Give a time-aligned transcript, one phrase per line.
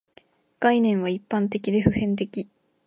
[0.59, 2.49] 概念は一般的で普遍的